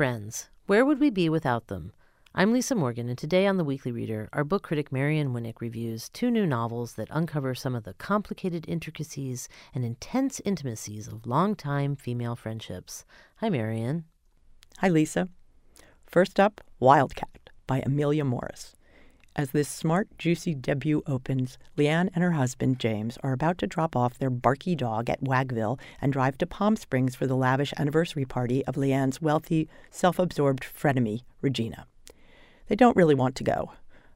[0.00, 0.48] Friends.
[0.64, 1.92] Where would we be without them?
[2.34, 6.08] I'm Lisa Morgan, and today on The Weekly Reader, our book critic Marion Winik reviews
[6.08, 11.96] two new novels that uncover some of the complicated intricacies and intense intimacies of longtime
[11.96, 13.04] female friendships.
[13.40, 14.04] Hi, Marion.
[14.78, 15.28] Hi, Lisa.
[16.06, 18.74] First up, Wildcat by Amelia Morris.
[19.36, 23.94] As this smart, juicy debut opens, Leanne and her husband, James, are about to drop
[23.94, 28.24] off their barky dog at Wagville and drive to Palm Springs for the lavish anniversary
[28.24, 31.86] party of Leanne's wealthy, self absorbed frenemy, Regina.
[32.66, 33.72] They don't really want to go,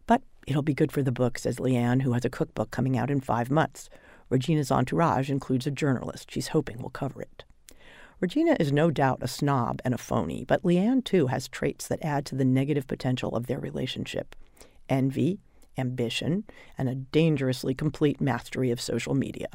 [0.08, 3.10] but it'll be good for the book, says Leanne, who has a cookbook coming out
[3.10, 3.88] in five months.
[4.30, 7.44] Regina's entourage includes a journalist she's hoping will cover it.
[8.18, 12.04] Regina is no doubt a snob and a phony, but Leanne, too, has traits that
[12.04, 14.34] add to the negative potential of their relationship
[14.88, 15.40] envy,
[15.76, 16.44] ambition,
[16.78, 19.48] and a dangerously complete mastery of social media.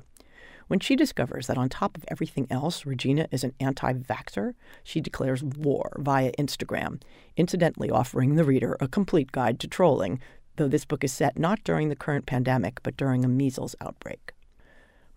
[0.68, 4.54] When she discovers that on top of everything else, Regina is an anti vaxxer,
[4.84, 7.02] she declares war via Instagram,
[7.36, 10.20] incidentally offering the reader a complete guide to trolling,
[10.58, 14.34] though this book is set not during the current pandemic, but during a measles outbreak.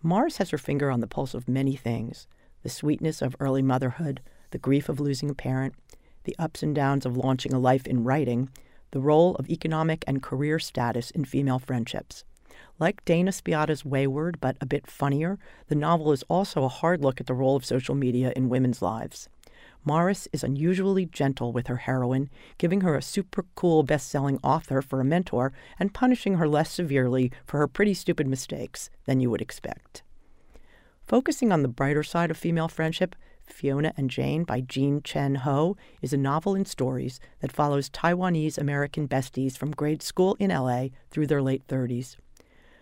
[0.01, 2.27] Morris has her finger on the pulse of many things
[2.63, 5.75] the sweetness of early motherhood, the grief of losing a parent,
[6.23, 8.49] the ups and downs of launching a life in writing,
[8.93, 12.23] the role of economic and career status in female friendships.
[12.79, 17.19] Like Dana Spiotta's Wayward, but a bit funnier, the novel is also a hard look
[17.19, 19.27] at the role of social media in women's lives.
[19.83, 24.79] Morris is unusually gentle with her heroine, giving her a super cool best selling author
[24.83, 29.31] for a mentor and punishing her less severely for her pretty stupid mistakes than you
[29.31, 30.03] would expect.
[31.13, 35.77] Focusing on the brighter side of female friendship, Fiona and Jane by Jean Chen Ho
[36.01, 40.87] is a novel in stories that follows Taiwanese American besties from grade school in LA
[41.11, 42.15] through their late 30s.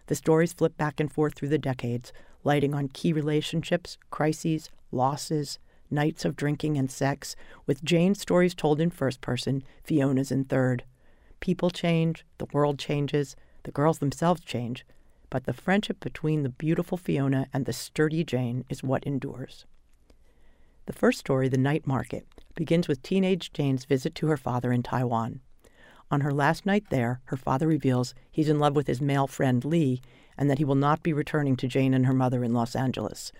[0.05, 2.13] The stories flip back and forth through the decades,
[2.45, 5.59] lighting on key relationships, crises, losses,
[5.89, 10.85] nights of drinking and sex, with Jane's stories told in first person, Fiona's in third.
[11.41, 14.85] People change, the world changes, the girls themselves change,
[15.31, 19.65] but the friendship between the beautiful Fiona and the sturdy Jane is what endures.
[20.85, 24.83] The first story, The Night Market, begins with teenage Jane's visit to her father in
[24.83, 25.39] Taiwan.
[26.11, 29.63] On her last night there, her father reveals he's in love with his male friend
[29.63, 30.01] Lee
[30.37, 33.31] and that he will not be returning to Jane and her mother in Los Angeles.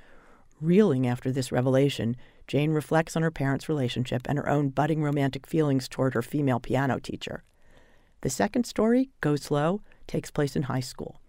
[0.62, 2.16] Reeling after this revelation,
[2.48, 6.60] Jane reflects on her parents' relationship and her own budding romantic feelings toward her female
[6.60, 7.44] piano teacher.
[8.22, 11.21] The second story, Go Slow, takes place in high school.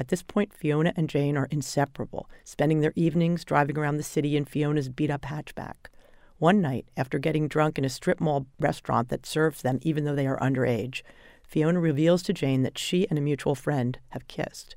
[0.00, 4.34] At this point, Fiona and Jane are inseparable, spending their evenings driving around the city
[4.34, 5.90] in Fiona's beat up hatchback.
[6.38, 10.14] One night, after getting drunk in a strip mall restaurant that serves them even though
[10.14, 11.02] they are underage,
[11.46, 14.74] Fiona reveals to Jane that she and a mutual friend have kissed.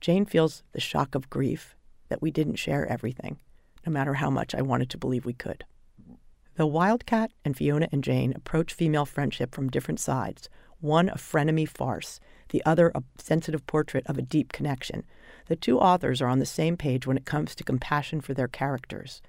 [0.00, 1.76] Jane feels the shock of grief
[2.08, 3.38] that we didn't share everything,
[3.86, 5.62] no matter how much I wanted to believe we could.
[6.56, 10.48] The Wildcat and Fiona and Jane approach female friendship from different sides,
[10.80, 15.04] one a frenemy farce, the other a sensitive portrait of a deep connection.
[15.46, 18.48] The two authors are on the same page when it comes to compassion for their
[18.48, 19.20] characters.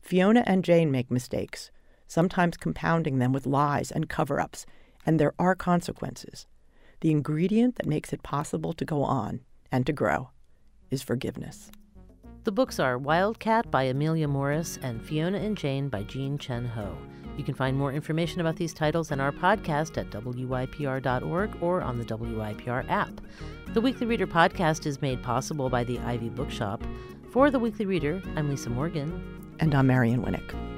[0.00, 1.70] Fiona and Jane make mistakes,
[2.06, 4.66] sometimes compounding them with lies and cover ups,
[5.06, 6.46] and there are consequences.
[7.00, 9.40] The ingredient that makes it possible to go on
[9.72, 10.30] and to grow
[10.90, 11.70] is forgiveness.
[12.44, 16.96] The books are Wildcat by Amelia Morris and Fiona and Jane by Jean Chen Ho.
[17.40, 21.98] You can find more information about these titles and our podcast at WYPR.org or on
[21.98, 23.18] the WYPR app.
[23.68, 26.84] The Weekly Reader podcast is made possible by the Ivy Bookshop.
[27.30, 29.56] For The Weekly Reader, I'm Lisa Morgan.
[29.58, 30.69] And I'm Marion Winik.